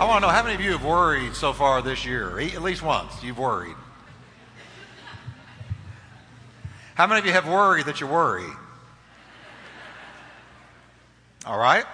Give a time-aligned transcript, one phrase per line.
[0.00, 2.40] I want to know how many of you have worried so far this year?
[2.40, 3.76] At least once you've worried.
[6.94, 8.48] How many of you have worried that you worry?
[11.44, 11.84] All right.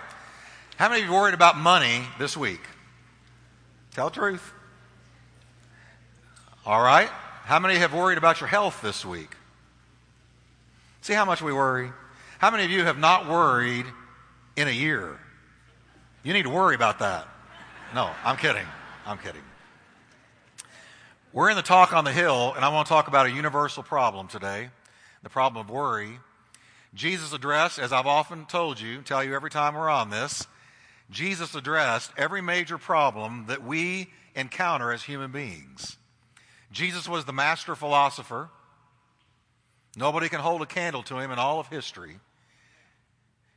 [0.76, 2.60] How many of you worried about money this week?
[3.90, 4.52] Tell the truth.
[6.64, 7.08] All right.
[7.08, 9.34] How many have worried about your health this week?
[11.00, 11.90] See how much we worry?
[12.38, 13.86] How many of you have not worried
[14.54, 15.18] in a year?
[16.22, 17.26] You need to worry about that.
[17.94, 18.66] No, I'm kidding.
[19.06, 19.42] I'm kidding.
[21.32, 23.82] We're in the talk on the hill, and I want to talk about a universal
[23.82, 24.70] problem today
[25.22, 26.20] the problem of worry.
[26.94, 30.46] Jesus addressed, as I've often told you, tell you every time we're on this,
[31.10, 35.96] Jesus addressed every major problem that we encounter as human beings.
[36.70, 38.50] Jesus was the master philosopher.
[39.96, 42.20] Nobody can hold a candle to him in all of history.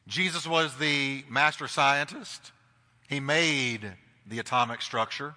[0.08, 2.52] Jesus was the master scientist.
[3.08, 3.94] He made
[4.30, 5.36] the atomic structure.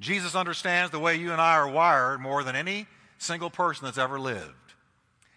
[0.00, 2.86] Jesus understands the way you and I are wired more than any
[3.18, 4.50] single person that's ever lived.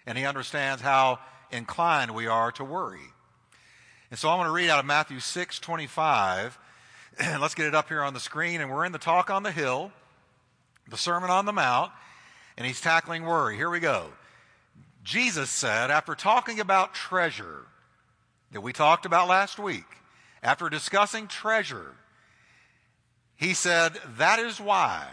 [0.06, 1.20] And he understands how
[1.52, 3.14] inclined we are to worry.
[4.10, 6.58] And so I'm going to read out of Matthew 6 25.
[7.20, 8.62] And Let's get it up here on the screen.
[8.62, 9.92] And we're in the talk on the hill,
[10.90, 11.92] the Sermon on the Mount,
[12.58, 13.58] and he's tackling worry.
[13.58, 14.08] Here we go.
[15.04, 17.66] Jesus said, after talking about treasure
[18.52, 19.86] that we talked about last week,
[20.44, 21.96] after discussing treasure,
[23.36, 25.08] he said, That is why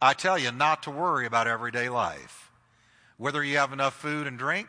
[0.00, 2.50] I tell you not to worry about everyday life.
[3.16, 4.68] Whether you have enough food and drink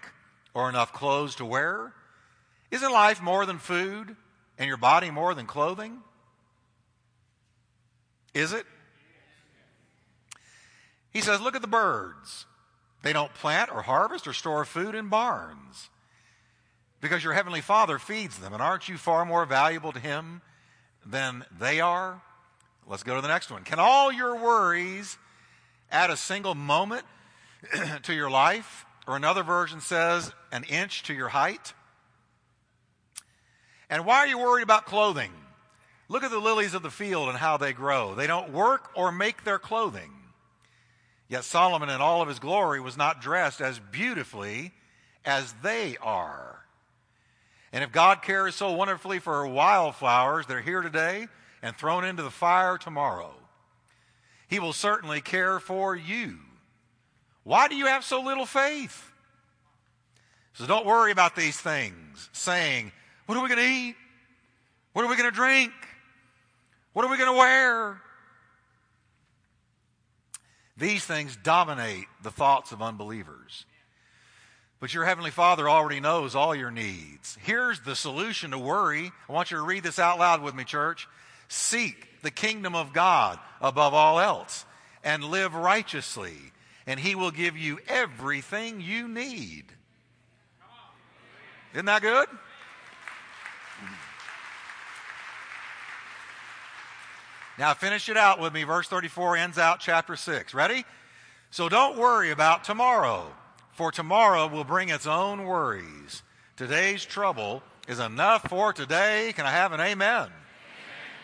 [0.54, 1.94] or enough clothes to wear,
[2.72, 4.16] isn't life more than food
[4.58, 6.00] and your body more than clothing?
[8.34, 8.66] Is it?
[11.12, 12.46] He says, Look at the birds.
[13.02, 15.90] They don't plant or harvest or store food in barns
[17.04, 18.54] because your heavenly Father feeds them.
[18.54, 20.42] And aren't you far more valuable to Him
[21.06, 22.22] than they are?
[22.88, 23.66] Let's go to the next one.
[23.66, 25.18] Can all your worries
[25.92, 27.04] add a single moment
[28.04, 28.86] to your life?
[29.06, 31.74] Or another version says, an inch to your height?
[33.90, 35.32] And why are you worried about clothing?
[36.08, 38.16] Look at the lilies of the field and how they grow.
[38.16, 40.12] They don't work or make their clothing.
[41.28, 44.72] Yet Solomon, in all of his glory, was not dressed as beautifully
[45.26, 46.53] as they are.
[47.74, 51.28] And if God cares so wonderfully for wildflowers that are here today
[51.64, 53.34] and thrown into the fire tomorrow,
[54.48, 56.38] He will certainly care for you.
[57.44, 59.12] Why do you have so little faith?
[60.54, 62.92] So don't worry about these things, saying,
[63.26, 63.96] What are we going to eat?
[64.94, 65.74] What are we going to drink?
[66.94, 68.00] What are we going to wear?
[70.78, 73.66] These things dominate the thoughts of unbelievers.
[74.84, 77.38] But your Heavenly Father already knows all your needs.
[77.42, 79.14] Here's the solution to worry.
[79.30, 81.08] I want you to read this out loud with me, church.
[81.48, 84.66] Seek the kingdom of God above all else
[85.02, 86.36] and live righteously,
[86.86, 89.64] and He will give you everything you need.
[91.72, 92.28] Isn't that good?
[97.58, 98.64] Now, finish it out with me.
[98.64, 100.54] Verse 34 ends out chapter 6.
[100.54, 100.84] Ready?
[101.52, 103.32] So don't worry about tomorrow
[103.74, 106.24] for tomorrow will bring its own worries.
[106.56, 109.34] Today's trouble is enough for today.
[109.36, 110.26] Can I have an amen?
[110.26, 110.32] amen?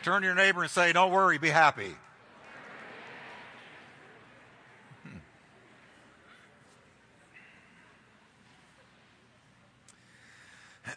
[0.03, 1.93] Turn to your neighbor and say, Don't worry, be happy.
[5.03, 5.17] Hmm.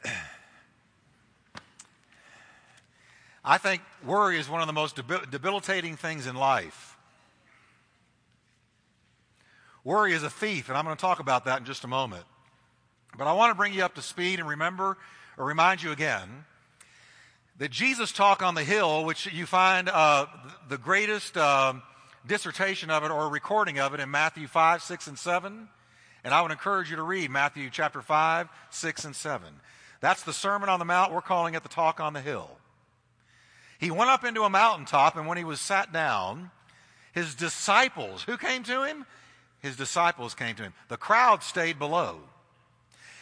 [3.45, 4.97] I think worry is one of the most
[5.31, 6.92] debilitating things in life.
[9.85, 12.25] Worry is a thief, and I'm going to talk about that in just a moment.
[13.19, 14.97] But I want to bring you up to speed and remember
[15.37, 16.45] or remind you again
[17.59, 20.27] that Jesus' talk on the hill, which you find uh,
[20.69, 21.75] the greatest uh,
[22.27, 25.69] dissertation of it or recording of it in Matthew 5, 6, and 7.
[26.25, 29.49] And I would encourage you to read Matthew chapter 5, 6, and 7.
[30.01, 31.13] That's the Sermon on the Mount.
[31.13, 32.51] We're calling it the Talk on the Hill.
[33.81, 36.53] He went up into a mountaintop, and when he was sat down,
[37.13, 39.05] his disciples, who came to him?
[39.63, 40.75] His disciples came to him.
[40.89, 42.19] The crowd stayed below.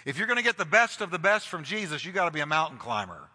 [0.07, 2.31] If you're going to get the best of the best from Jesus, you've got to
[2.31, 3.29] be a mountain climber.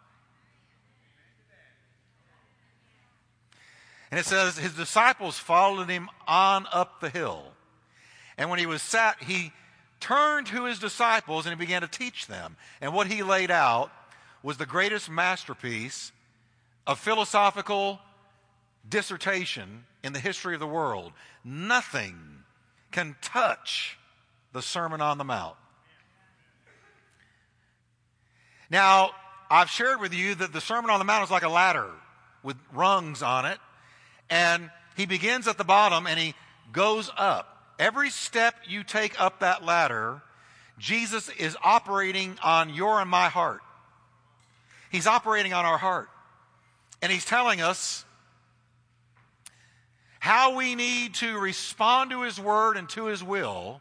[4.09, 7.43] And it says his disciples followed him on up the hill.
[8.37, 9.51] And when he was sat, he
[9.99, 12.57] turned to his disciples and he began to teach them.
[12.81, 13.91] And what he laid out
[14.41, 16.11] was the greatest masterpiece
[16.87, 17.99] of philosophical
[18.87, 21.11] dissertation in the history of the world.
[21.43, 22.43] Nothing
[22.95, 23.97] can touch
[24.53, 25.57] the Sermon on the Mount.
[28.69, 29.11] Now,
[29.51, 31.91] I've shared with you that the Sermon on the Mount is like a ladder.
[32.41, 33.57] with rungs on it.
[34.29, 36.35] And he begins at the bottom and he
[36.71, 37.73] goes up.
[37.79, 40.21] Every step you take up that ladder,
[40.77, 43.61] Jesus is operating on your and my heart.
[44.91, 46.07] He's operating on our heart.
[47.01, 48.05] And he's telling us
[50.25, 53.79] how we need to respond to his word and to his will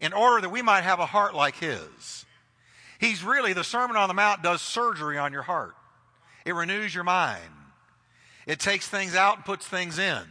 [0.00, 2.24] in order that we might have a heart like his.
[3.00, 5.74] He's really, the Sermon on the Mount does surgery on your heart.
[6.44, 7.50] It renews your mind.
[8.46, 10.22] It takes things out and puts things in.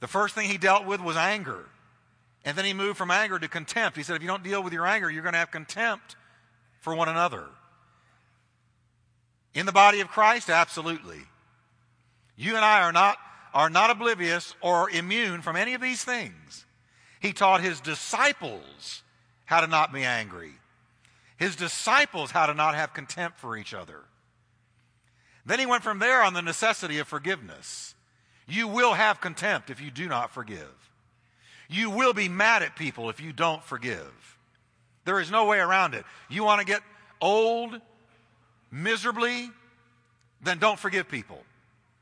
[0.00, 1.66] The first thing he dealt with was anger.
[2.44, 3.96] And then he moved from anger to contempt.
[3.96, 6.16] He said, if you don't deal with your anger, you're going to have contempt
[6.80, 7.44] for one another.
[9.54, 11.20] In the body of Christ, absolutely.
[12.34, 13.16] You and I are not,
[13.54, 16.64] are not oblivious or immune from any of these things.
[17.20, 19.02] He taught his disciples
[19.44, 20.52] how to not be angry,
[21.36, 24.00] his disciples how to not have contempt for each other.
[25.44, 27.94] Then he went from there on the necessity of forgiveness.
[28.46, 30.90] You will have contempt if you do not forgive.
[31.68, 34.36] You will be mad at people if you don't forgive.
[35.04, 36.04] There is no way around it.
[36.28, 36.82] You want to get
[37.20, 37.80] old
[38.70, 39.50] miserably,
[40.42, 41.42] then don't forgive people.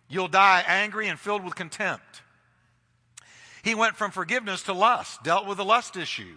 [0.09, 2.23] You'll die angry and filled with contempt.
[3.63, 6.37] He went from forgiveness to lust, dealt with the lust issue,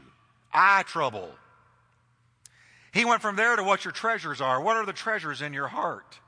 [0.54, 1.30] eye trouble.
[2.94, 4.62] He went from there to what your treasures are.
[4.62, 6.20] What are the treasures in your heart?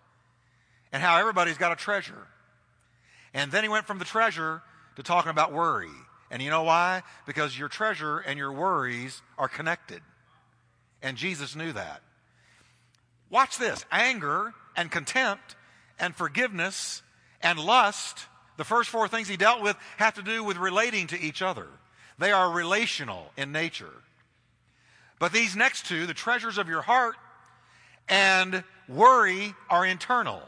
[0.94, 2.28] And how everybody's got a treasure.
[3.34, 4.62] And then he went from the treasure
[4.96, 5.90] to talking about worry.
[6.32, 7.04] And you know why?
[7.26, 10.02] Because your treasure and your worries are connected.
[11.02, 12.02] And Jesus knew that.
[13.30, 15.56] Watch this anger and contempt
[16.00, 17.03] and forgiveness
[17.44, 18.26] and lust
[18.58, 21.68] the first four things he dealt with have to do with relating to each other.
[22.20, 23.94] They are relational in nature.
[25.20, 27.16] But these next two, the treasures of your heart
[28.08, 30.42] and worry, are internal.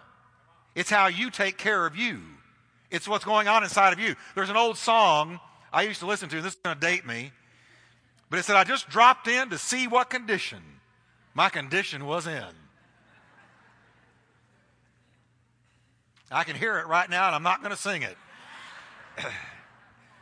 [0.75, 2.21] It's how you take care of you.
[2.91, 4.15] It's what's going on inside of you.
[4.35, 5.39] There's an old song
[5.73, 7.31] I used to listen to, this is going to date me,
[8.29, 10.61] but it said, I just dropped in to see what condition
[11.33, 12.64] my condition was in.
[16.31, 18.17] I can hear it right now, and I'm not going to sing it.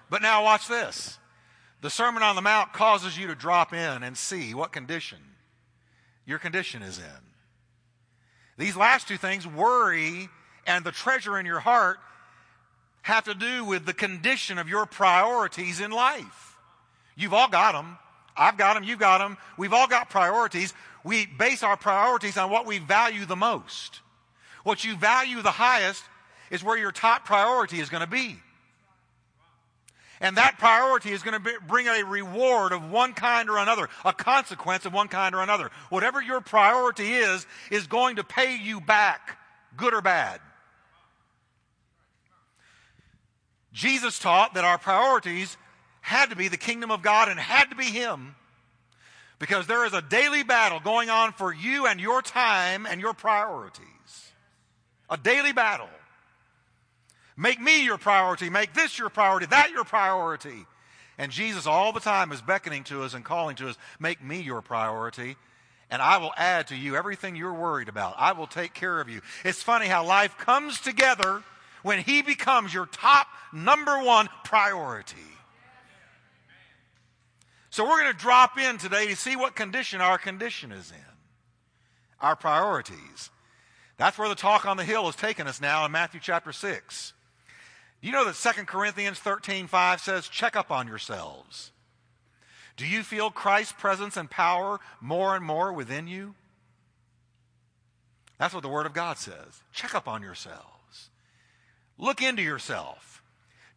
[0.09, 1.17] but now, watch this.
[1.81, 5.19] The Sermon on the Mount causes you to drop in and see what condition
[6.25, 7.33] your condition is in.
[8.57, 10.29] These last two things, worry
[10.65, 11.97] and the treasure in your heart,
[13.01, 16.57] have to do with the condition of your priorities in life.
[17.15, 17.97] You've all got them.
[18.35, 18.83] I've got them.
[18.83, 19.38] You've got them.
[19.57, 20.73] We've all got priorities.
[21.03, 24.00] We base our priorities on what we value the most.
[24.63, 26.04] What you value the highest
[26.50, 28.38] is where your top priority is going to be.
[30.19, 34.13] And that priority is going to bring a reward of one kind or another, a
[34.13, 35.69] consequence of one kind or another.
[35.89, 39.38] Whatever your priority is, is going to pay you back,
[39.75, 40.39] good or bad.
[43.74, 45.57] Jesus taught that our priorities
[46.00, 48.36] had to be the kingdom of God and had to be Him
[49.39, 53.13] because there is a daily battle going on for you and your time and your
[53.13, 53.88] priorities.
[55.13, 55.89] A daily battle.
[57.38, 58.50] Make me your priority.
[58.50, 59.45] Make this your priority.
[59.45, 60.65] That your priority.
[61.19, 64.42] And Jesus all the time is beckoning to us and calling to us, make me
[64.42, 65.36] your priority.
[65.92, 68.15] And I will add to you everything you're worried about.
[68.18, 69.21] I will take care of you.
[69.45, 71.44] It's funny how life comes together
[71.83, 75.17] when He becomes your top number one priority.
[77.70, 80.98] So we're going to drop in today to see what condition our condition is in.
[82.20, 83.29] Our priorities.
[83.97, 87.13] That's where the talk on the hill has taken us now in Matthew chapter 6.
[88.01, 91.71] Do You know that 2 Corinthians 13 5 says, check up on yourselves.
[92.75, 96.33] Do you feel Christ's presence and power more and more within you?
[98.39, 99.62] That's what the Word of God says.
[99.71, 101.09] Check up on yourselves.
[101.97, 103.23] Look into yourself.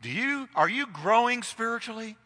[0.00, 2.16] Do you, are you growing spiritually?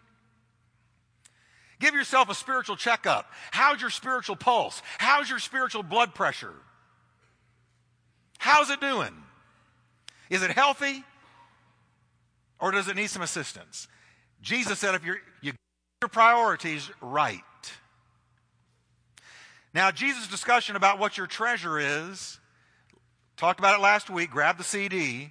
[1.80, 3.26] Give yourself a spiritual checkup.
[3.50, 4.80] How's your spiritual pulse?
[4.98, 6.54] How's your spiritual blood pressure?
[8.40, 9.14] How's it doing?
[10.30, 11.04] Is it healthy?
[12.58, 13.86] Or does it need some assistance?
[14.40, 15.16] Jesus said if you
[16.02, 17.42] your priorities right.
[19.74, 22.40] Now, Jesus' discussion about what your treasure is,
[23.36, 25.30] talked about it last week, grab the CD,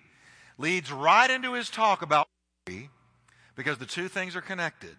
[0.59, 2.27] leads right into his talk about
[3.55, 4.95] because the two things are connected.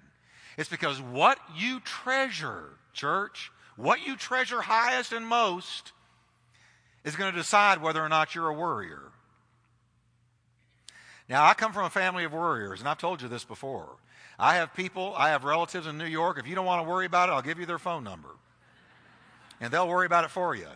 [0.59, 5.93] It's because what you treasure, church, what you treasure highest and most
[7.05, 9.03] is going to decide whether or not you're a worrier.
[11.29, 13.89] Now, I come from a family of worriers, and I've told you this before.
[14.39, 16.39] I have people, I have relatives in New York.
[16.39, 18.31] If you don't want to worry about it, I'll give you their phone number.
[19.61, 20.67] And they'll worry about it for you.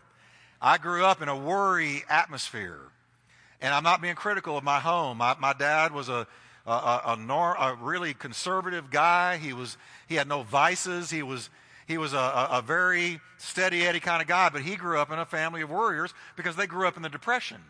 [0.60, 2.80] I grew up in a worry atmosphere.
[3.60, 5.18] And I'm not being critical of my home.
[5.18, 6.26] My, my dad was a,
[6.66, 9.38] a, a, a, a really conservative guy.
[9.38, 9.76] He, was,
[10.06, 11.10] he had no vices.
[11.10, 11.48] He was,
[11.86, 15.18] he was a, a very steady Eddie kind of guy, but he grew up in
[15.18, 17.60] a family of warriors because they grew up in the Depression.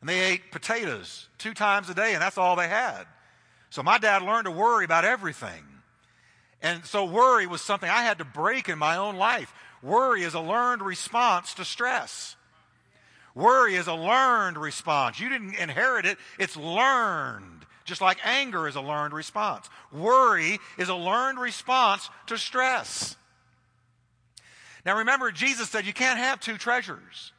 [0.00, 3.04] And they ate potatoes two times a day, and that's all they had.
[3.70, 5.64] So my dad learned to worry about everything.
[6.62, 9.52] And so worry was something I had to break in my own life.
[9.82, 12.36] Worry is a learned response to stress.
[13.34, 15.20] Worry is a learned response.
[15.20, 17.66] You didn't inherit it, it's learned.
[17.88, 19.70] Just like anger is a learned response.
[19.90, 23.16] Worry is a learned response to stress.
[24.84, 27.32] Now remember, Jesus said you can't have two treasures.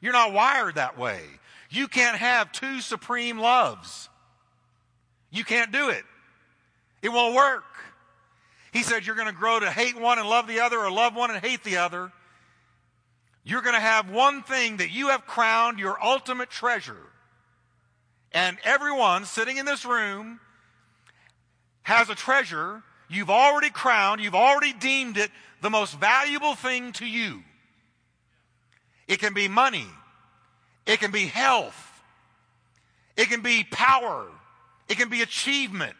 [0.00, 1.22] You're not wired that way.
[1.68, 4.08] You can't have two supreme loves.
[5.32, 6.04] You can't do it.
[7.02, 7.64] It won't work.
[8.72, 11.16] He said you're going to grow to hate one and love the other, or love
[11.16, 12.12] one and hate the other.
[13.42, 17.08] You're going to have one thing that you have crowned your ultimate treasure.
[18.32, 20.40] And everyone sitting in this room
[21.82, 25.30] has a treasure you've already crowned, you've already deemed it
[25.62, 27.42] the most valuable thing to you.
[29.06, 29.86] It can be money,
[30.86, 32.02] it can be health,
[33.16, 34.26] it can be power,
[34.88, 35.96] it can be achievement,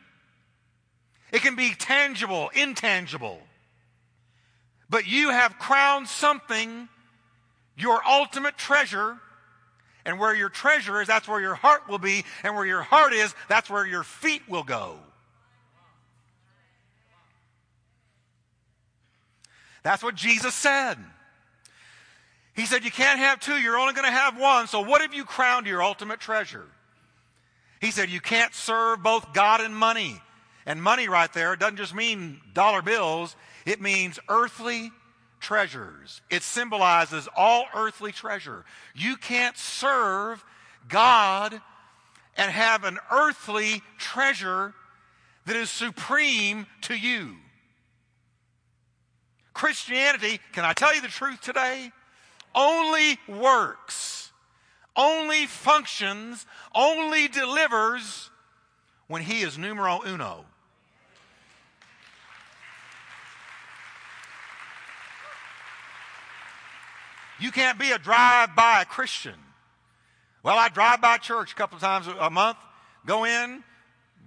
[1.32, 3.40] it can be tangible, intangible.
[4.90, 6.88] But you have crowned something
[7.78, 9.18] your ultimate treasure.
[10.08, 12.24] And where your treasure is, that's where your heart will be.
[12.42, 14.98] And where your heart is, that's where your feet will go.
[19.82, 20.96] That's what Jesus said.
[22.54, 24.66] He said, You can't have two, you're only going to have one.
[24.66, 26.64] So, what have you crowned your ultimate treasure?
[27.78, 30.22] He said, You can't serve both God and money.
[30.64, 33.36] And money right there doesn't just mean dollar bills,
[33.66, 34.90] it means earthly
[35.40, 36.20] treasures.
[36.30, 38.64] It symbolizes all earthly treasure.
[38.94, 40.44] You can't serve
[40.88, 41.60] God
[42.36, 44.74] and have an earthly treasure
[45.46, 47.36] that is supreme to you.
[49.54, 51.90] Christianity, can I tell you the truth today?
[52.54, 54.30] Only works,
[54.94, 58.30] only functions, only delivers
[59.08, 60.44] when He is numero uno.
[67.40, 69.34] You can't be a drive by Christian.
[70.42, 72.58] Well, I drive by church a couple of times a month,
[73.06, 73.62] go in,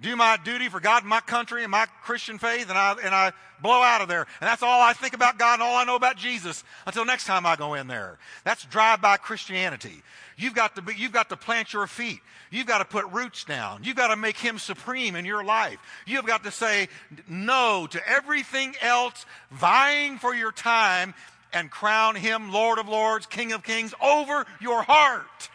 [0.02, 3.14] do my duty for God and my country and my Christian faith, and I, and
[3.14, 4.22] I blow out of there.
[4.40, 7.26] And that's all I think about God and all I know about Jesus until next
[7.26, 8.18] time I go in there.
[8.44, 10.02] That's drive-by Christianity.
[10.38, 12.20] You've got to be, you've got to plant your feet.
[12.50, 13.84] You've got to put roots down.
[13.84, 15.78] You've got to make Him supreme in your life.
[16.06, 16.90] You've got to say
[17.30, 21.14] no to everything else vying for your time
[21.54, 25.50] and crown him Lord of Lords, King of Kings over your heart.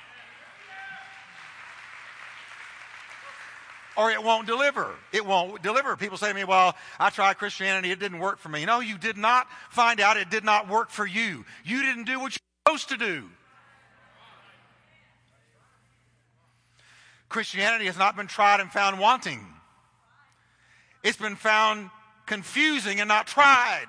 [3.97, 4.95] Or it won't deliver.
[5.11, 5.97] It won't deliver.
[5.97, 8.67] People say to me, Well, I tried Christianity, it didn't work for me.
[8.67, 11.47] No, you did not find out it did not work for you.
[11.65, 13.31] You didn't do what you're supposed to do.
[17.29, 19.45] Christianity has not been tried and found wanting.
[21.03, 21.91] It's been found
[22.27, 23.87] confusing and not tried.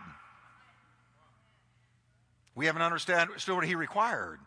[2.57, 4.39] We haven't understood what he required.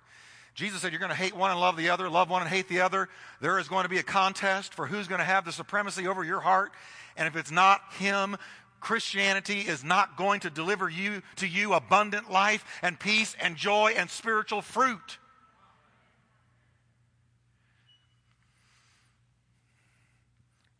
[0.54, 2.66] Jesus said, You're going to hate one and love the other, love one and hate
[2.66, 3.08] the other.
[3.40, 6.24] There is going to be a contest for who's going to have the supremacy over
[6.24, 6.72] your heart.
[7.16, 8.36] And if it's not him,
[8.80, 13.94] Christianity is not going to deliver you to you abundant life and peace and joy
[13.96, 15.18] and spiritual fruit.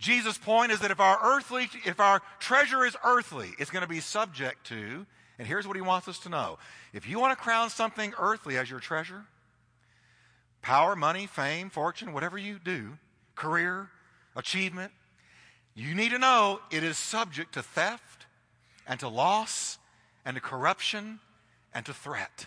[0.00, 3.88] Jesus' point is that if our earthly, if our treasure is earthly, it's going to
[3.88, 5.06] be subject to
[5.40, 6.58] and here's what he wants us to know
[6.92, 9.24] if you want to crown something earthly as your treasure,
[10.60, 12.98] power, money, fame, fortune, whatever you do,
[13.36, 13.88] career,
[14.36, 14.92] achievement,
[15.74, 18.26] you need to know it is subject to theft
[18.86, 19.78] and to loss
[20.26, 21.20] and to corruption
[21.72, 22.46] and to threat.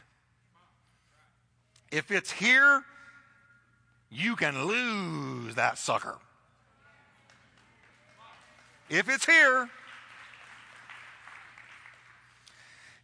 [1.91, 2.83] If it's here,
[4.11, 6.19] you can lose that sucker.
[8.87, 9.67] If it's here,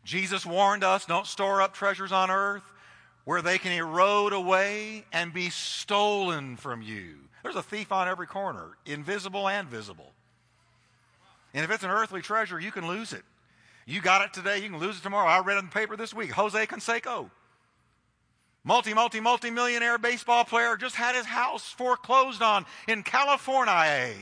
[0.09, 2.63] Jesus warned us don't store up treasures on earth
[3.25, 7.17] where they can erode away and be stolen from you.
[7.43, 10.11] There's a thief on every corner, invisible and visible.
[11.53, 13.21] And if it's an earthly treasure, you can lose it.
[13.85, 15.27] You got it today, you can lose it tomorrow.
[15.27, 17.29] I read in the paper this week Jose Canseco,
[18.63, 24.15] multi, multi, multi millionaire baseball player, just had his house foreclosed on in California.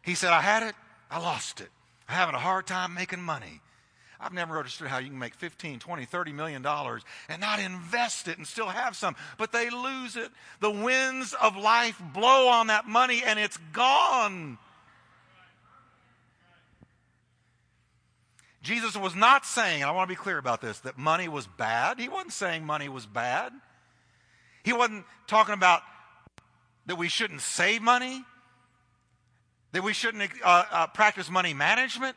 [0.00, 0.74] He said, I had it,
[1.10, 1.68] I lost it.
[2.08, 3.60] I'm having a hard time making money.
[4.24, 8.26] I've never understood how you can make 15, 20, 30 million dollars and not invest
[8.26, 10.30] it and still have some, but they lose it.
[10.60, 14.56] The winds of life blow on that money and it's gone.
[18.62, 21.46] Jesus was not saying, and I want to be clear about this, that money was
[21.46, 22.00] bad.
[22.00, 23.52] He wasn't saying money was bad.
[24.62, 25.82] He wasn't talking about
[26.86, 28.24] that we shouldn't save money,
[29.72, 32.16] that we shouldn't uh, uh, practice money management.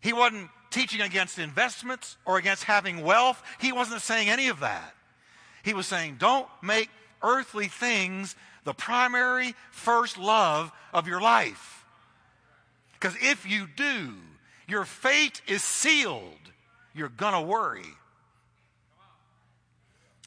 [0.00, 3.42] He wasn't teaching against investments or against having wealth.
[3.58, 4.94] He wasn't saying any of that.
[5.64, 6.90] He was saying, don't make
[7.22, 11.86] earthly things the primary first love of your life.
[12.92, 14.12] Because if you do,
[14.68, 16.22] your fate is sealed.
[16.94, 17.86] You're going to worry.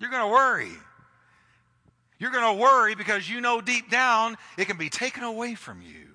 [0.02, 0.72] You're going to worry.
[2.18, 5.84] You're going to worry because you know deep down it can be taken away from
[5.84, 6.08] you.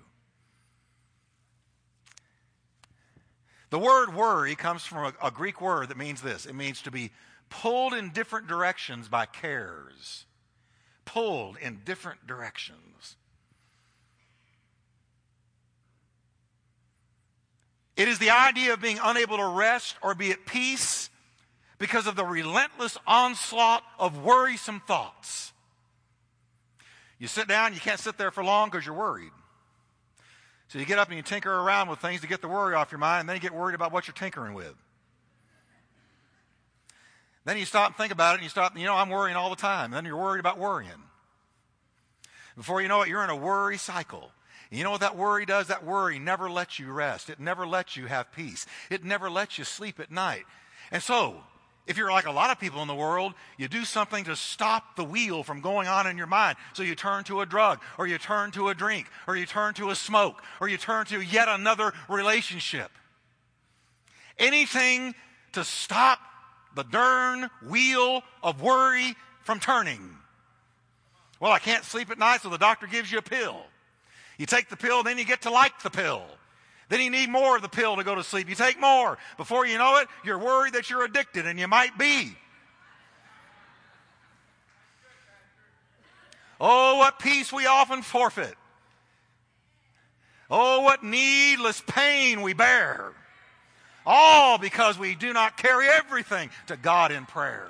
[3.75, 6.93] The word worry comes from a, a, Greek word that means this it means to
[6.93, 7.11] be
[7.51, 10.27] pulled in different directions by cares.
[11.05, 13.17] Pulled in different directions.
[17.97, 21.11] It is the idea of being unable to rest or be at peace
[21.79, 25.53] because of the relentless onslaught of worrisome thoughts.
[27.19, 29.33] You sit down, you can't sit there for long because you're worried.
[30.75, 32.91] So you get up and you tinker around with things to get the worry off
[32.91, 34.75] your mind, and then you get worried about what you're tinkering with.
[37.45, 39.51] Then you stop and think about it, and you stop, you know, I'm worrying all
[39.51, 39.85] the time.
[39.85, 40.91] And then you're worried about worrying.
[42.57, 44.33] Before you know it, you're in a worry cycle.
[44.69, 45.69] And you know what that worry does?
[45.69, 47.31] That worry never lets you rest.
[47.31, 48.67] It never lets you have peace.
[48.91, 50.43] It never lets you sleep at night.
[50.91, 51.45] And so,
[51.87, 54.97] if you're like a lot of people in the world, you do something to stop
[54.97, 56.57] the wheel from going on in your mind.
[56.73, 59.75] So you turn to a drug, or you turn to a drink, or you turn
[59.75, 62.91] to a smoke, or you turn to yet another relationship.
[64.39, 65.15] Anything
[65.53, 66.21] to stop
[66.75, 70.17] the darn wheel of worry from turning.
[71.39, 73.61] Well, I can't sleep at night, so the doctor gives you a pill.
[74.39, 76.25] You take the pill, then you get to like the pill.
[76.89, 78.49] Then you need more of the pill to go to sleep.
[78.49, 79.19] You take more.
[79.37, 82.37] Before you know it, you're worried that you're addicted, and you might be.
[86.61, 88.55] Oh, what peace we often forfeit.
[90.51, 93.13] Oh, what needless pain we bear.
[94.07, 97.69] All because we do not carry everything to God in prayer.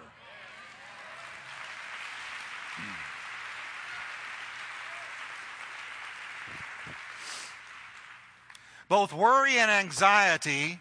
[8.94, 10.78] Both worry and anxiety,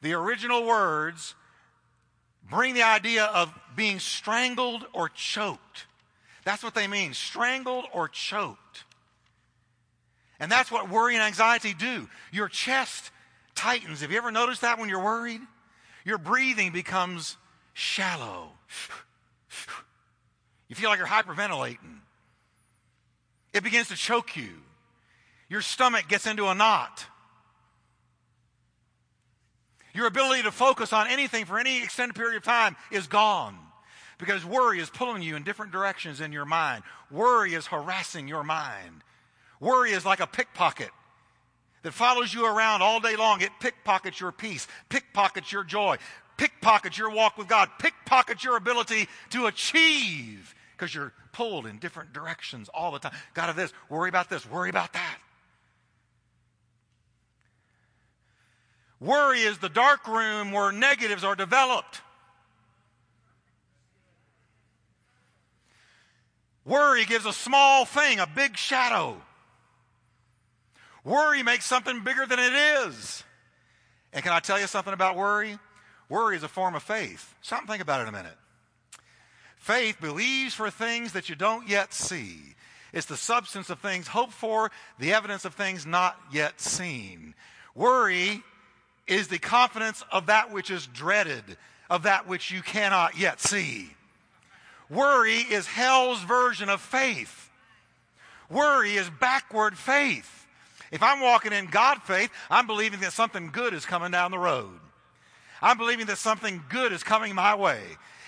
[0.00, 1.34] the original words,
[2.48, 5.84] bring the idea of being strangled or choked.
[6.42, 8.84] That's what they mean strangled or choked.
[10.38, 12.08] And that's what worry and anxiety do.
[12.32, 13.10] Your chest
[13.54, 14.00] tightens.
[14.00, 15.42] Have you ever noticed that when you're worried?
[16.06, 17.36] Your breathing becomes
[17.74, 18.52] shallow.
[20.68, 22.00] You feel like you're hyperventilating.
[23.52, 24.62] It begins to choke you.
[25.50, 27.04] Your stomach gets into a knot.
[29.94, 33.56] Your ability to focus on anything for any extended period of time is gone
[34.18, 36.82] because worry is pulling you in different directions in your mind.
[37.10, 39.02] Worry is harassing your mind.
[39.58, 40.90] Worry is like a pickpocket
[41.82, 43.40] that follows you around all day long.
[43.40, 45.96] It pickpockets your peace, pickpockets your joy,
[46.36, 52.12] pickpockets your walk with God, pickpockets your ability to achieve because you're pulled in different
[52.12, 53.12] directions all the time.
[53.34, 55.18] God of this, worry about this, worry about that.
[59.00, 62.02] Worry is the dark room where negatives are developed.
[66.66, 69.16] Worry gives a small thing a big shadow.
[71.02, 73.24] Worry makes something bigger than it is.
[74.12, 75.58] And can I tell you something about worry?
[76.10, 77.34] Worry is a form of faith.
[77.40, 78.36] Stop and think about it a minute.
[79.56, 82.54] Faith believes for things that you don't yet see.
[82.92, 87.34] It's the substance of things hoped for, the evidence of things not yet seen.
[87.74, 88.42] Worry
[89.10, 91.42] is the confidence of that which is dreaded,
[91.90, 93.90] of that which you cannot yet see.
[94.88, 97.50] Worry is hell's version of faith.
[98.48, 100.46] Worry is backward faith.
[100.92, 104.38] If I'm walking in God faith, I'm believing that something good is coming down the
[104.38, 104.78] road.
[105.60, 107.82] I'm believing that something good is coming my way.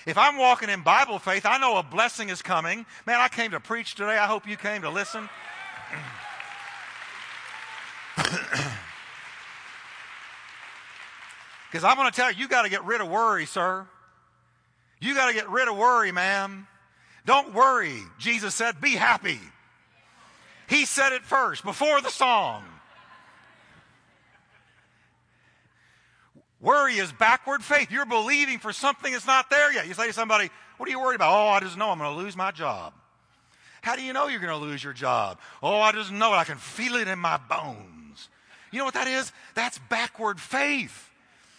[0.05, 2.85] If I'm walking in Bible faith, I know a blessing is coming.
[3.07, 4.19] Man, I came to preach today.
[4.19, 5.29] I hope you came to listen.
[11.73, 13.87] Because I'm going to tell you, you got to get rid of worry, sir.
[15.01, 16.67] You got to get rid of worry, ma'am.
[17.25, 17.97] Don't worry.
[18.19, 19.41] Jesus said, be happy.
[20.69, 22.63] He said it first, before the song.
[26.61, 27.91] Worry is backward faith.
[27.91, 29.89] You're believing for something that's not there yet.
[29.89, 31.33] You say to somebody, What are you worried about?
[31.35, 32.93] Oh, I just know I'm going to lose my job.
[33.81, 35.39] How do you know you're going to lose your job?
[35.63, 36.37] Oh, I just know it.
[36.37, 38.29] I can feel it in my bones.
[38.71, 39.33] You know what that is?
[39.55, 41.09] That's backward faith.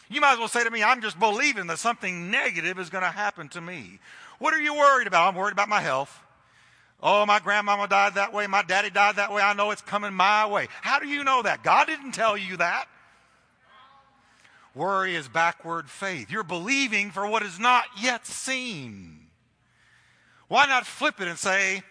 [0.10, 3.04] You might as well say to me, I'm just believing that something negative is going
[3.04, 4.00] to happen to me.
[4.40, 5.28] What are you worried about?
[5.30, 6.20] I'm worried about my health.
[7.02, 8.48] Oh, my grandmama died that way.
[8.48, 9.42] My daddy died that way.
[9.42, 10.68] I know it's coming my way.
[10.82, 11.64] How do you know that?
[11.64, 12.86] God didn't tell you that.
[14.76, 16.32] Worry is backward faith.
[16.32, 19.28] You're believing for what is not yet seen.
[20.48, 21.84] Why not flip it and say,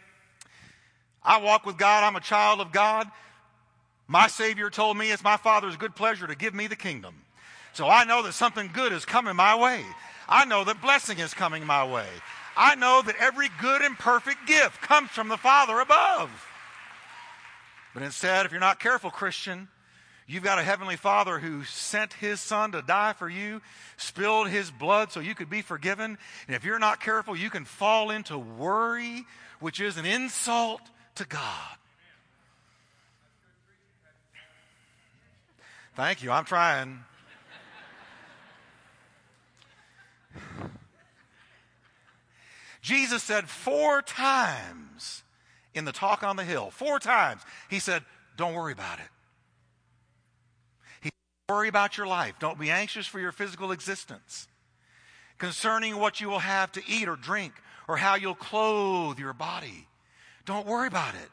[1.22, 3.08] I walk with God, I'm a child of God.
[4.08, 7.14] My Savior told me it's my Father's good pleasure to give me the kingdom.
[7.72, 9.84] So I know that something good is coming my way.
[10.28, 12.06] I know that blessing is coming my way.
[12.56, 16.30] I know that every good and perfect gift comes from the Father above.
[17.94, 19.68] But instead, if you're not careful, Christian,
[20.26, 23.60] You've got a heavenly father who sent his son to die for you,
[23.96, 26.16] spilled his blood so you could be forgiven.
[26.46, 29.26] And if you're not careful, you can fall into worry,
[29.60, 30.80] which is an insult
[31.16, 31.76] to God.
[35.96, 36.30] Thank you.
[36.30, 37.00] I'm trying.
[42.82, 45.22] Jesus said four times
[45.72, 48.02] in the talk on the hill, four times, he said,
[48.36, 49.08] Don't worry about it
[51.00, 51.12] He said,
[51.48, 52.34] Don't worry about your life.
[52.40, 54.48] Don't be anxious for your physical existence.
[55.38, 57.52] Concerning what you will have to eat or drink
[57.88, 59.86] or how you'll clothe your body.
[60.44, 61.30] Don't worry about it.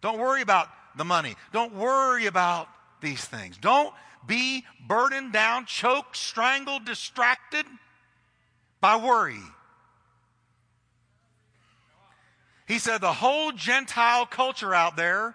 [0.00, 1.36] Don't worry about the money.
[1.52, 2.68] Don't worry about
[3.00, 3.58] these things.
[3.58, 3.94] Don't
[4.26, 7.66] be burdened down, choked, strangled, distracted
[8.86, 9.42] by worry.
[12.68, 15.34] He said the whole Gentile culture out there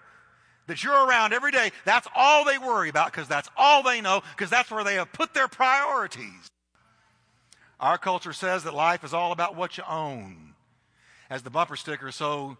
[0.68, 4.22] that you're around every day, that's all they worry about because that's all they know
[4.34, 6.48] because that's where they have put their priorities.
[7.78, 10.54] Our culture says that life is all about what you own.
[11.28, 12.56] As the bumper sticker so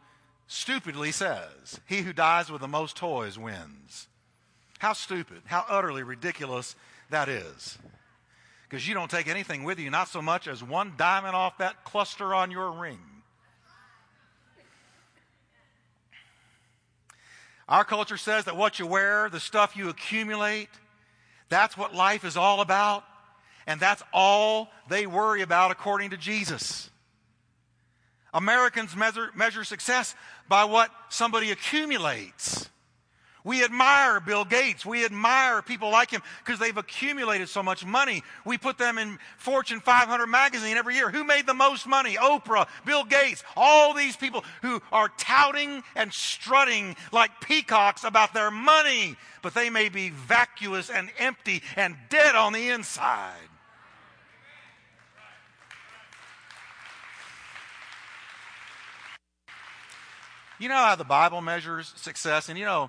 [0.46, 4.08] stupidly says, he who dies with the most toys wins.
[4.78, 6.76] How stupid, how utterly ridiculous
[7.08, 7.78] that is.
[8.72, 11.84] Because you don't take anything with you, not so much as one diamond off that
[11.84, 12.98] cluster on your ring.
[17.68, 20.70] Our culture says that what you wear, the stuff you accumulate,
[21.50, 23.04] that's what life is all about.
[23.66, 26.88] And that's all they worry about according to Jesus.
[28.32, 30.14] Americans measure, measure success
[30.48, 32.70] by what somebody accumulates.
[33.44, 34.86] We admire Bill Gates.
[34.86, 38.22] We admire people like him because they've accumulated so much money.
[38.44, 41.10] We put them in Fortune 500 magazine every year.
[41.10, 42.14] Who made the most money?
[42.14, 48.52] Oprah, Bill Gates, all these people who are touting and strutting like peacocks about their
[48.52, 53.48] money, but they may be vacuous and empty and dead on the inside.
[60.60, 62.48] You know how the Bible measures success?
[62.48, 62.88] And you know,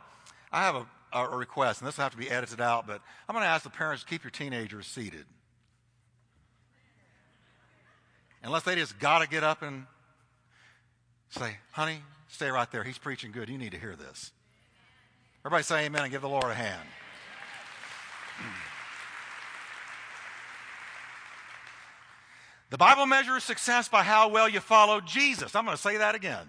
[0.53, 3.33] I have a, a request, and this will have to be edited out, but I'm
[3.33, 5.25] going to ask the parents to keep your teenagers seated.
[8.43, 9.85] Unless they just got to get up and
[11.29, 12.83] say, honey, stay right there.
[12.83, 13.49] He's preaching good.
[13.49, 14.31] You need to hear this.
[15.43, 16.87] Everybody say amen and give the Lord a hand.
[22.69, 25.55] The Bible measures success by how well you follow Jesus.
[25.55, 26.47] I'm going to say that again.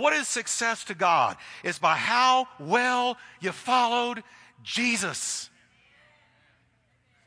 [0.00, 1.36] What is success to God?
[1.62, 4.22] It's by how well you followed
[4.62, 5.50] Jesus.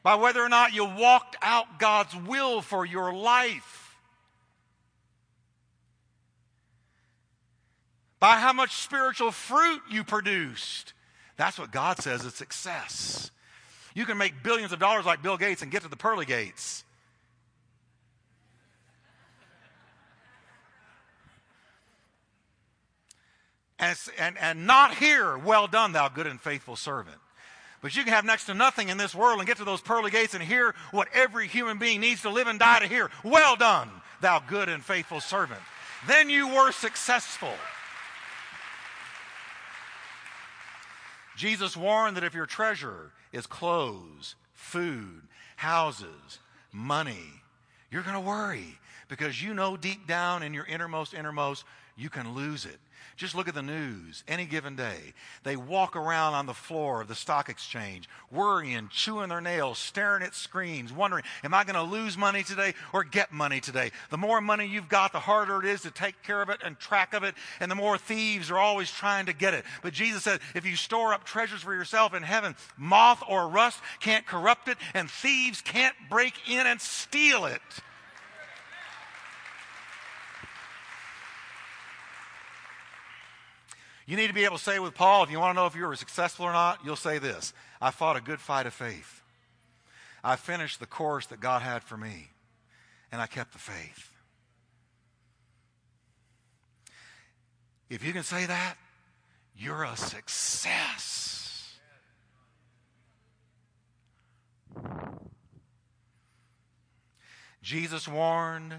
[0.01, 3.95] By whether or not you walked out God's will for your life.
[8.19, 10.93] By how much spiritual fruit you produced.
[11.37, 13.29] That's what God says is success.
[13.93, 16.83] You can make billions of dollars like Bill Gates and get to the pearly gates.
[23.83, 27.17] And, and, and not here, Well done, thou good and faithful servant.
[27.81, 30.09] But you can have next to nothing in this world and get to those pearly
[30.09, 33.11] gates and hear what every human being needs to live and die to hear.
[33.23, 33.89] Well done,
[34.21, 35.59] thou good and faithful servant.
[36.07, 37.53] Then you were successful.
[41.35, 45.23] Jesus warned that if your treasure is clothes, food,
[45.57, 46.39] houses,
[46.71, 47.41] money,
[47.91, 51.65] you're going to worry because you know deep down in your innermost, innermost,
[51.97, 52.79] you can lose it.
[53.15, 55.13] Just look at the news any given day.
[55.43, 60.23] They walk around on the floor of the stock exchange, worrying, chewing their nails, staring
[60.23, 63.91] at screens, wondering, am I going to lose money today or get money today?
[64.09, 66.79] The more money you've got, the harder it is to take care of it and
[66.79, 69.63] track of it, and the more thieves are always trying to get it.
[69.81, 73.79] But Jesus said, if you store up treasures for yourself in heaven, moth or rust
[73.99, 77.61] can't corrupt it, and thieves can't break in and steal it.
[84.05, 85.75] You need to be able to say with Paul, if you want to know if
[85.75, 89.21] you were successful or not, you'll say this I fought a good fight of faith.
[90.23, 92.29] I finished the course that God had for me,
[93.11, 94.11] and I kept the faith.
[97.89, 98.75] If you can say that,
[99.55, 101.73] you're a success.
[107.61, 108.75] Jesus warned,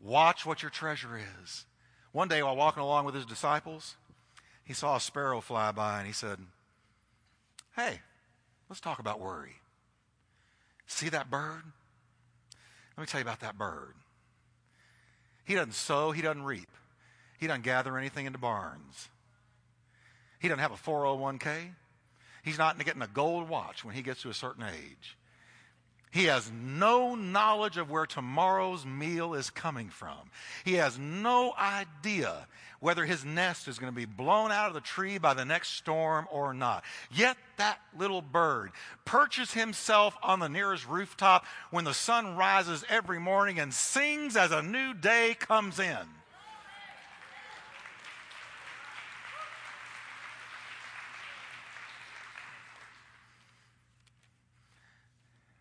[0.00, 1.66] watch what your treasure is.
[2.12, 3.96] One day while walking along with his disciples,
[4.70, 6.38] he saw a sparrow fly by and he said,
[7.74, 7.98] Hey,
[8.68, 9.56] let's talk about worry.
[10.86, 11.62] See that bird?
[12.96, 13.94] Let me tell you about that bird.
[15.44, 16.68] He doesn't sow, he doesn't reap,
[17.40, 19.08] he doesn't gather anything into barns.
[20.38, 21.74] He doesn't have a 401k.
[22.44, 25.18] He's not getting a gold watch when he gets to a certain age.
[26.10, 30.30] He has no knowledge of where tomorrow's meal is coming from.
[30.64, 32.48] He has no idea
[32.80, 35.76] whether his nest is going to be blown out of the tree by the next
[35.76, 36.82] storm or not.
[37.12, 38.72] Yet that little bird
[39.04, 44.50] perches himself on the nearest rooftop when the sun rises every morning and sings as
[44.50, 46.19] a new day comes in.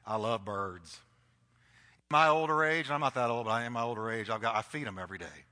[0.09, 0.97] I love birds.
[2.09, 4.27] In My older age, and I'm not that old, but I am my older age,
[4.31, 5.45] I've got, I feed them every day.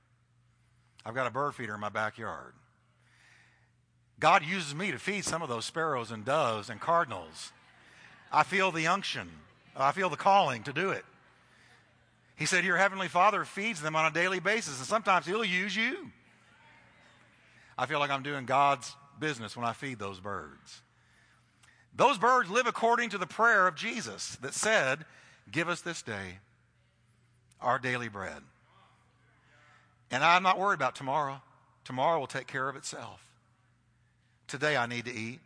[1.06, 2.54] I've got a bird feeder in my backyard.
[4.18, 7.52] God uses me to feed some of those sparrows and doves and cardinals.
[8.32, 9.30] I feel the unction.
[9.76, 11.04] I feel the calling to do it.
[12.34, 15.76] He said, Your heavenly Father feeds them on a daily basis, and sometimes He'll use
[15.76, 16.10] you.
[17.78, 20.82] I feel like I'm doing God's business when I feed those birds.
[21.98, 25.04] Those birds live according to the prayer of Jesus that said,
[25.50, 26.38] Give us this day
[27.60, 28.40] our daily bread.
[30.12, 31.42] And I'm not worried about tomorrow.
[31.84, 33.26] Tomorrow will take care of itself.
[34.46, 35.40] Today I need to eat.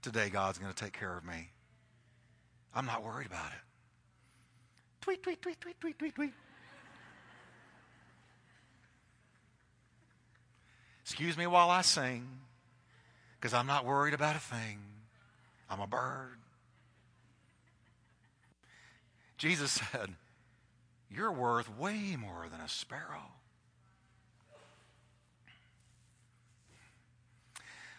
[0.00, 1.48] Today God's going to take care of me.
[2.72, 3.58] I'm not worried about it.
[5.00, 6.32] Tweet, tweet, tweet, tweet, tweet, tweet, tweet.
[11.02, 12.28] Excuse me while I sing,
[13.40, 14.78] because I'm not worried about a thing.
[15.68, 16.38] I'm a bird.
[19.38, 20.10] Jesus said,
[21.10, 23.32] You're worth way more than a sparrow.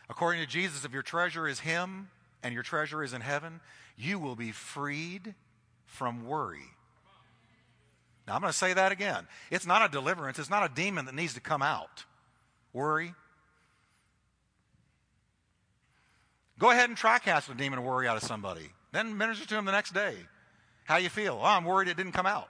[0.10, 2.10] According to Jesus, if your treasure is Him
[2.42, 3.60] and your treasure is in heaven,
[3.98, 5.36] you will be freed
[5.86, 6.74] from worry.
[8.28, 9.28] Now, I'm going to say that again.
[9.52, 12.06] It's not a deliverance, it's not a demon that needs to come out.
[12.74, 13.14] Worry,
[16.60, 18.72] Go ahead and try casting a demon of worry out of somebody.
[18.92, 20.16] Then minister to them the next day.
[20.86, 21.40] How you feel?
[21.42, 22.50] Oh, I'm worried it didn't come out.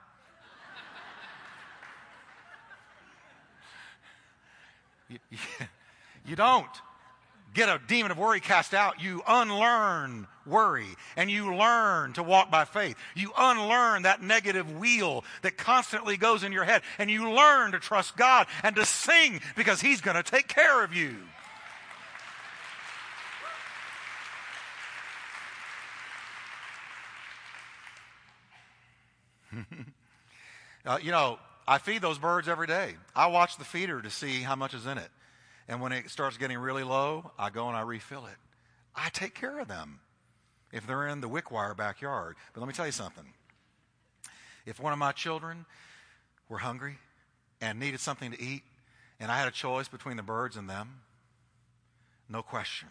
[5.09, 5.37] you, you,
[6.25, 6.69] you don't
[7.53, 9.01] get a demon of worry cast out.
[9.01, 12.95] You unlearn worry and you learn to walk by faith.
[13.15, 17.79] You unlearn that negative wheel that constantly goes in your head and you learn to
[17.79, 21.15] trust God and to sing because He's going to take care of you.
[30.87, 32.95] Uh, you know, I feed those birds every day.
[33.15, 35.09] I watch the feeder to see how much is in it.
[35.67, 38.37] And when it starts getting really low, I go and I refill it.
[38.95, 39.99] I take care of them
[40.71, 42.37] if they're in the wickwire backyard.
[42.53, 43.25] But let me tell you something.
[44.65, 45.65] If one of my children
[46.47, 46.97] were hungry
[47.59, 48.63] and needed something to eat,
[49.19, 51.01] and I had a choice between the birds and them,
[52.29, 52.89] no question,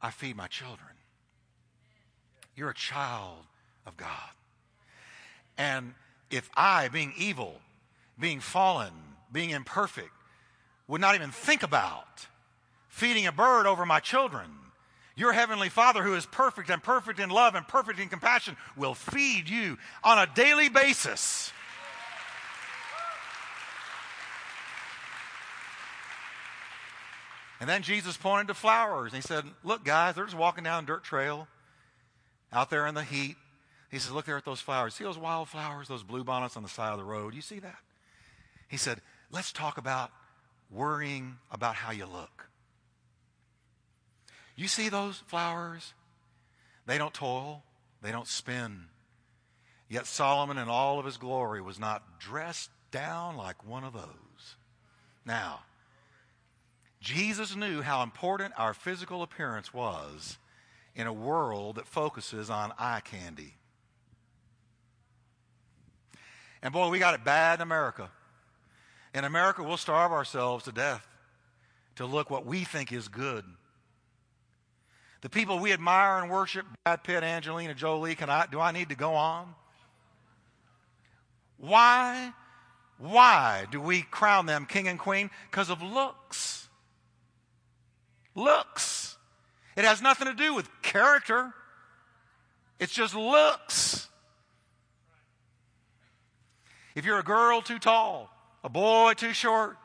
[0.00, 0.88] I feed my children.
[2.56, 3.44] You're a child
[3.86, 4.30] of God.
[5.58, 5.94] And
[6.30, 7.60] if I, being evil,
[8.18, 8.92] being fallen,
[9.32, 10.10] being imperfect,
[10.86, 12.26] would not even think about
[12.88, 14.50] feeding a bird over my children,
[15.16, 18.94] your heavenly Father, who is perfect and perfect in love and perfect in compassion, will
[18.94, 21.52] feed you on a daily basis.
[27.60, 30.84] And then Jesus pointed to flowers and he said, Look, guys, they're just walking down
[30.84, 31.46] a dirt trail
[32.52, 33.36] out there in the heat.
[33.90, 34.94] He says, Look there at those flowers.
[34.94, 37.34] See those wildflowers, those bluebonnets on the side of the road?
[37.34, 37.78] You see that?
[38.68, 39.00] He said,
[39.30, 40.10] Let's talk about
[40.70, 42.48] worrying about how you look.
[44.56, 45.94] You see those flowers?
[46.86, 47.62] They don't toil,
[48.02, 48.86] they don't spin.
[49.88, 54.56] Yet Solomon in all of his glory was not dressed down like one of those.
[55.26, 55.60] Now,
[57.00, 60.38] Jesus knew how important our physical appearance was
[60.94, 63.54] in a world that focuses on eye candy.
[66.62, 68.10] And boy, we got it bad in America.
[69.14, 71.06] In America, we'll starve ourselves to death
[71.96, 73.44] to look what we think is good.
[75.22, 78.88] The people we admire and worship, Brad Pitt, Angelina Jolie, can I, do I need
[78.88, 79.54] to go on?
[81.58, 82.32] Why?
[82.98, 85.30] Why do we crown them king and queen?
[85.50, 86.68] Because of looks.
[88.34, 89.16] Looks.
[89.76, 91.52] It has nothing to do with character.
[92.78, 94.08] It's just looks.
[96.94, 98.30] If you're a girl too tall,
[98.64, 99.76] a boy too short,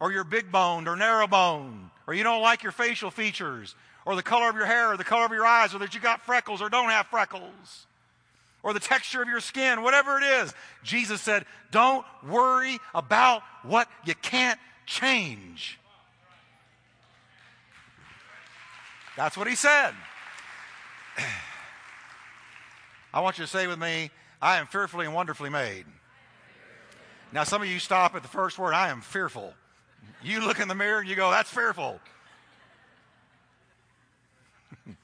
[0.00, 3.74] or you're big boned or narrow boned, or you don't like your facial features,
[4.06, 6.00] or the color of your hair, or the color of your eyes, or that you
[6.00, 7.86] got freckles or don't have freckles,
[8.62, 13.88] or the texture of your skin, whatever it is, Jesus said, don't worry about what
[14.04, 15.78] you can't change.
[19.16, 19.92] That's what he said.
[23.12, 25.84] I want you to say with me, I am fearfully and wonderfully made.
[27.32, 29.52] Now, some of you stop at the first word, I am fearful.
[30.22, 32.00] You look in the mirror and you go, that's fearful.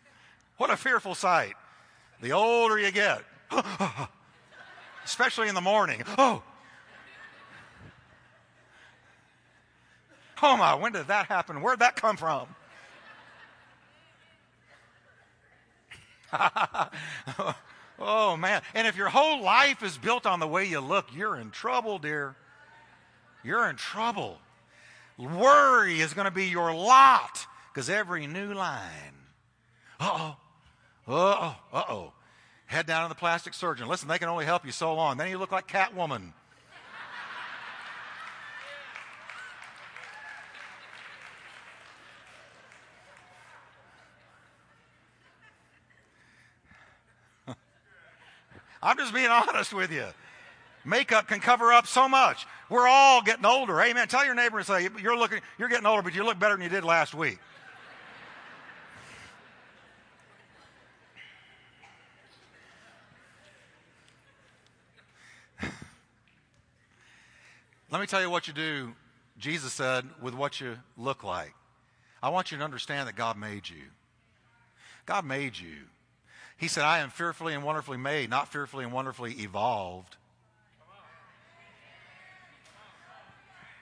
[0.57, 1.55] what a fearful sight.
[2.23, 3.23] The older you get,
[5.05, 6.03] especially in the morning.
[10.37, 11.63] Oh, oh my, when did that happen?
[11.63, 12.49] Where'd that come from?
[17.99, 18.63] Oh, man.
[18.75, 21.99] And if your whole life is built on the way you look, you're in trouble,
[21.99, 22.35] dear.
[23.43, 24.39] You're in trouble.
[25.17, 28.81] Worry is going to be your lot because every new line.
[30.01, 30.37] Uh oh.
[31.07, 31.57] Uh oh.
[31.73, 32.13] Uh oh.
[32.67, 33.87] Head down to the plastic surgeon.
[33.87, 35.17] Listen, they can only help you so long.
[35.17, 36.33] Then you look like Catwoman.
[48.85, 50.07] I'm just being honest with you.
[50.85, 52.47] Makeup can cover up so much.
[52.69, 53.81] We're all getting older.
[53.81, 54.07] Amen.
[54.07, 56.63] Tell your neighbor and say, you're looking, you're getting older, but you look better than
[56.63, 57.39] you did last week.
[67.91, 68.93] Let me tell you what you do,
[69.39, 71.55] Jesus said, with what you look like.
[72.23, 73.85] I want you to understand that God made you.
[75.07, 75.77] God made you.
[76.57, 80.17] He said, I am fearfully and wonderfully made, not fearfully and wonderfully evolved.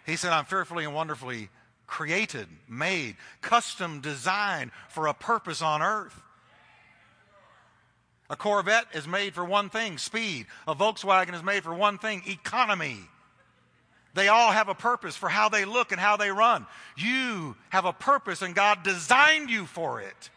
[0.06, 1.48] He said, I'm fearfully and wonderfully
[1.86, 6.20] created, made, custom designed for a purpose on earth.
[8.30, 10.46] A Corvette is made for one thing, speed.
[10.66, 12.98] A Volkswagen is made for one thing, economy.
[14.14, 16.66] They all have a purpose for how they look and how they run.
[16.96, 20.30] You have a purpose, and God designed you for it.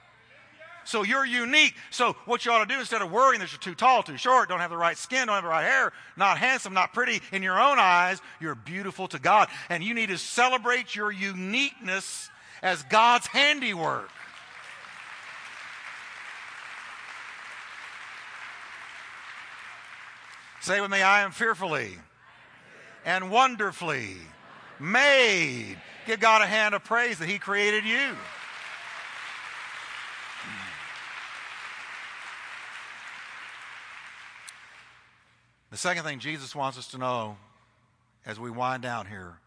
[0.85, 1.75] So you're unique.
[1.89, 4.49] So what you ought to do instead of worrying that you're too tall, too short,
[4.49, 7.43] don't have the right skin, don't have the right hair, not handsome, not pretty in
[7.43, 9.49] your own eyes, you're beautiful to God.
[9.69, 12.29] And you need to celebrate your uniqueness
[12.61, 14.09] as God's handiwork.
[20.61, 21.95] Say with me, I am fearfully
[23.05, 24.15] and wonderfully
[24.79, 25.77] made.
[26.07, 28.15] Give God a hand of praise that He created you.
[35.75, 37.35] The second thing Jesus wants us to know
[38.25, 39.39] as we wind down here,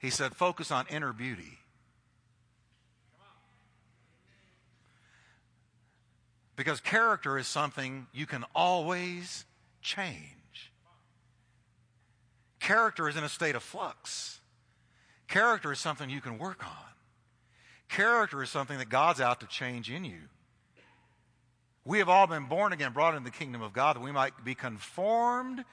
[0.00, 1.58] he said, focus on inner beauty.
[6.56, 9.44] Because character is something you can always
[9.80, 10.72] change.
[12.58, 14.40] Character is in a state of flux.
[15.28, 16.92] Character is something you can work on.
[17.88, 20.22] Character is something that God's out to change in you.
[21.90, 24.44] We have all been born again, brought into the kingdom of God, that we might
[24.44, 25.64] be conformed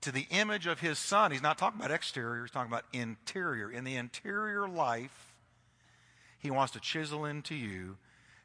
[0.00, 1.30] to the image of his son.
[1.30, 3.70] He's not talking about exterior, he's talking about interior.
[3.70, 5.34] In the interior life,
[6.38, 7.98] he wants to chisel into you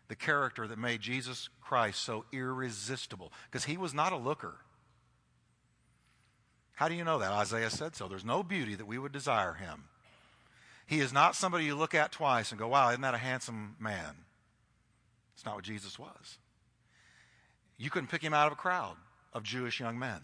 [0.09, 3.31] the character that made Jesus Christ so irresistible.
[3.49, 4.55] Because he was not a looker.
[6.73, 7.31] How do you know that?
[7.31, 8.09] Isaiah said so.
[8.09, 9.85] There's no beauty that we would desire him.
[10.85, 13.77] He is not somebody you look at twice and go, wow, isn't that a handsome
[13.79, 14.25] man?
[15.35, 16.39] It's not what Jesus was.
[17.77, 18.95] You couldn't pick him out of a crowd
[19.33, 20.21] of Jewish young men.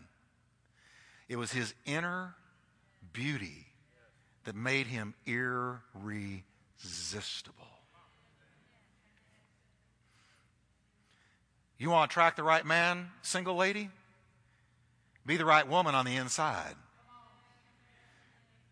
[1.30, 2.36] It was his inner
[3.14, 3.68] beauty
[4.46, 5.84] that made him irresistible.
[11.78, 13.90] You want to attract the right man, single lady?
[15.26, 16.76] Be the right woman on the inside.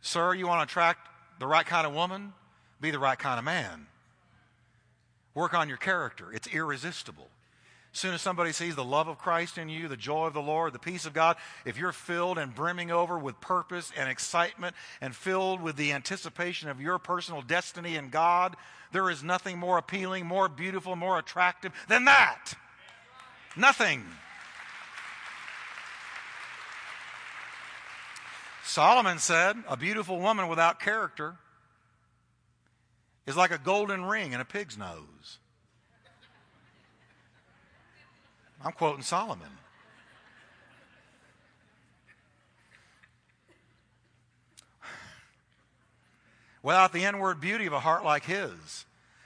[0.02, 1.08] Sir, you want to attract
[1.40, 2.34] the right kind of woman?
[2.80, 3.88] Be the right kind of man.
[5.34, 6.32] Work on your character.
[6.34, 7.30] It's irresistible.
[7.94, 10.42] As soon as somebody sees the love of Christ in you, the joy of the
[10.42, 11.36] Lord, the peace of God,
[11.66, 16.70] if you're filled and brimming over with purpose and excitement and filled with the anticipation
[16.70, 18.56] of your personal destiny in God,
[18.94, 22.54] there is nothing more appealing, more beautiful, more attractive than that.
[23.58, 24.06] Nothing.
[28.64, 31.36] Solomon said, A beautiful woman without character
[33.28, 35.40] is like a golden ring in a pig's nose.
[38.64, 39.48] I'm quoting Solomon.
[46.64, 48.86] Without the inward beauty of a heart like his,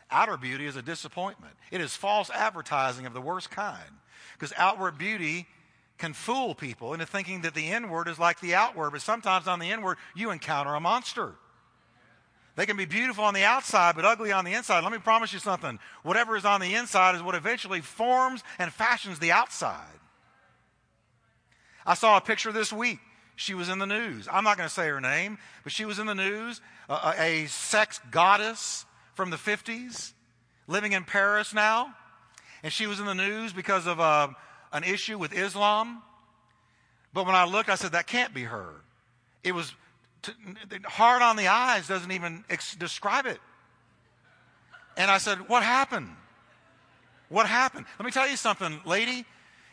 [0.10, 1.54] outer beauty is a disappointment.
[1.70, 3.92] It is false advertising of the worst kind.
[4.34, 5.46] Because outward beauty
[5.98, 9.60] can fool people into thinking that the inward is like the outward, but sometimes on
[9.60, 11.36] the inward, you encounter a monster.
[12.56, 14.84] They can be beautiful on the outside, but ugly on the inside.
[14.84, 15.78] Let me promise you something.
[16.04, 20.00] Whatever is on the inside is what eventually forms and fashions the outside.
[21.86, 23.00] I saw a picture this week.
[23.36, 24.30] She was in the news.
[24.32, 26.62] I'm not going to say her name, but she was in the news.
[26.88, 30.14] Uh, a sex goddess from the 50s,
[30.68, 31.94] living in Paris now.
[32.64, 34.30] And she was in the news because of uh,
[34.72, 36.02] an issue with Islam.
[37.14, 38.76] But when I looked, I said, that can't be her.
[39.44, 39.74] It was
[40.86, 43.40] hard on the eyes, doesn't even ex- describe it.
[44.98, 46.10] And I said, What happened?
[47.30, 47.86] What happened?
[48.00, 49.26] Let me tell you something, lady.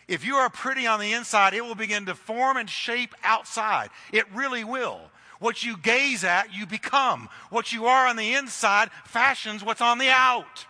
[0.08, 3.90] If you are pretty on the inside, it will begin to form and shape outside.
[4.12, 5.00] It really will.
[5.38, 7.28] What you gaze at, you become.
[7.50, 10.66] What you are on the inside fashions what's on the out.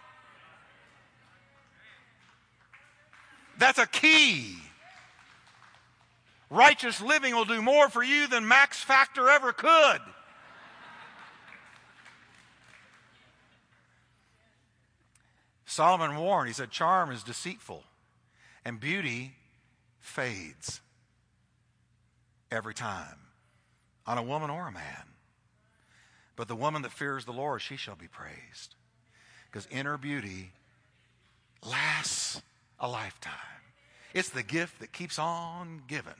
[3.59, 4.57] That's a key.
[6.53, 10.00] Righteous living will do more for you than Max Factor ever could.
[15.64, 17.84] Solomon warned, he said, charm is deceitful
[18.66, 19.32] and beauty
[19.98, 20.82] fades
[22.50, 23.16] every time
[24.07, 25.05] on a woman or a man.
[26.36, 28.74] But the woman that fears the Lord, she shall be praised.
[29.50, 30.53] Because inner beauty
[31.66, 32.42] lasts
[32.78, 33.32] a lifetime.
[34.12, 36.12] It's the gift that keeps on giving.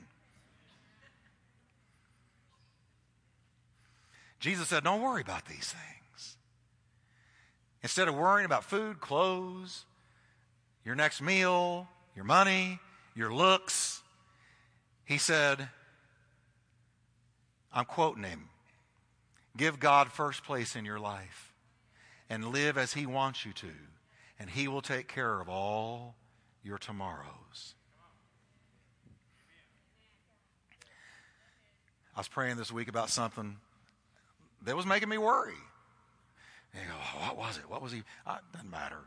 [4.43, 6.35] Jesus said, Don't worry about these things.
[7.81, 9.85] Instead of worrying about food, clothes,
[10.83, 12.77] your next meal, your money,
[13.15, 14.01] your looks,
[15.05, 15.69] he said,
[17.71, 18.49] I'm quoting him
[19.55, 21.53] give God first place in your life
[22.29, 23.71] and live as he wants you to,
[24.39, 26.15] and he will take care of all
[26.63, 27.75] your tomorrows.
[32.13, 33.55] I was praying this week about something
[34.65, 35.53] that was making me worry.
[36.73, 37.69] And you go, oh, what was it?
[37.69, 38.03] What was he?
[38.25, 38.97] Uh, doesn't matter.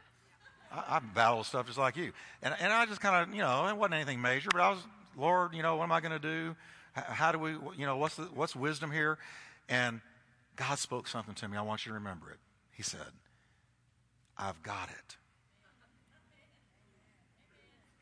[0.72, 2.12] I, I battle stuff just like you.
[2.42, 4.78] And, and I just kind of, you know, it wasn't anything major, but I was,
[5.16, 6.56] Lord, you know, what am I going to do?
[6.92, 9.18] How, how, do we, you know, what's, the, what's wisdom here?
[9.68, 10.00] And
[10.54, 11.56] God spoke something to me.
[11.56, 12.38] I want you to remember it.
[12.72, 13.00] He said,
[14.38, 15.16] I've got it.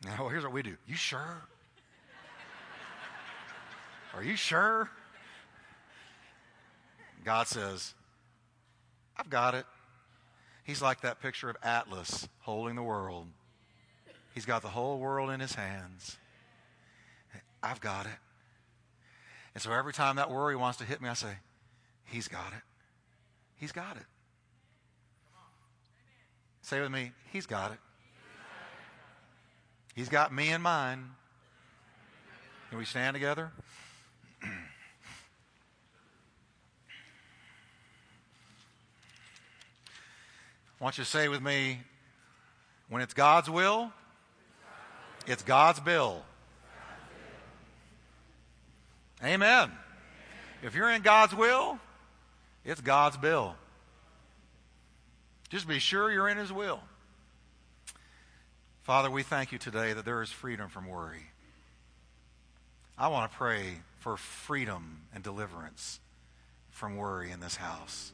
[0.05, 0.77] Now, here's what we do.
[0.87, 1.43] You sure?
[4.15, 4.91] Are you sure?
[7.25, 7.95] God says,
[9.17, 9.65] I've got it.
[10.65, 13.27] He's like that picture of Atlas holding the world.
[14.35, 16.17] He's got the whole world in his hands.
[17.63, 18.13] I've got it.
[19.55, 21.35] And so every time that worry wants to hit me, I say,
[22.07, 22.63] He's got it.
[23.57, 24.05] He's got it.
[26.63, 27.79] Say with me, He's got it.
[29.95, 31.05] He's got me in mind.
[32.69, 33.53] Can we stand together?
[40.85, 41.81] want you to say with me
[42.91, 43.91] when it's God's will,
[45.27, 46.23] it's God's bill.
[49.25, 49.73] Amen.
[50.63, 51.79] If you're in God's will,
[52.67, 53.55] it's God's bill.
[55.49, 56.83] Just be sure you're in His will.
[58.83, 61.31] Father, we thank you today that there is freedom from worry.
[62.99, 65.99] I want to pray for freedom and deliverance
[66.73, 68.13] from worry in this house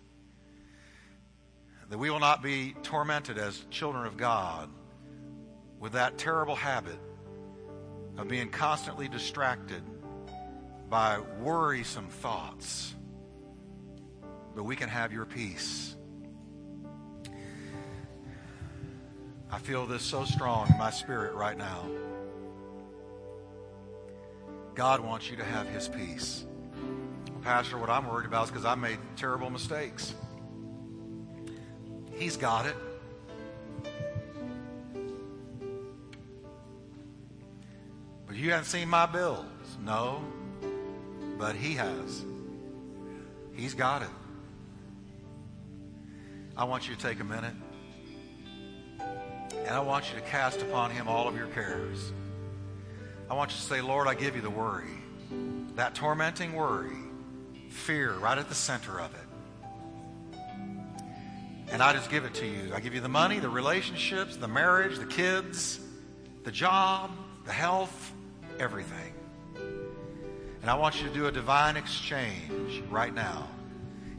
[1.91, 4.71] that we will not be tormented as children of God
[5.81, 6.99] with that terrible habit
[8.17, 9.83] of being constantly distracted
[10.89, 12.95] by worrisome thoughts.
[14.55, 15.97] but we can have your peace.
[19.51, 21.89] I feel this so strong in my spirit right now.
[24.75, 26.47] God wants you to have his peace.
[27.43, 30.15] Pastor, what I'm worried about is because I made terrible mistakes.
[32.21, 32.77] He's got it.
[38.27, 39.47] But you haven't seen my bills.
[39.83, 40.23] No,
[41.39, 42.23] but he has.
[43.55, 44.09] He's got it.
[46.59, 47.55] I want you to take a minute
[49.01, 52.13] and I want you to cast upon him all of your cares.
[53.31, 54.91] I want you to say, Lord, I give you the worry,
[55.77, 56.97] that tormenting worry,
[57.71, 59.30] fear right at the center of it.
[61.71, 62.73] And I just give it to you.
[62.75, 65.81] I give you the money, the relationships, the marriage, the kids,
[66.45, 67.11] the job,
[67.47, 68.13] the health,
[68.59, 69.15] everything.
[70.63, 73.49] And I want you to do a divine exchange right now.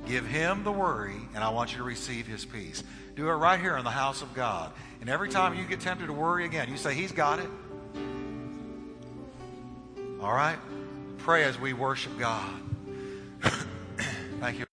[0.07, 2.83] Give him the worry, and I want you to receive his peace.
[3.15, 4.71] Do it right here in the house of God.
[5.01, 7.49] And every time you get tempted to worry again, you say, He's got it.
[10.21, 10.57] All right?
[11.19, 12.49] Pray as we worship God.
[14.39, 14.65] Thank you.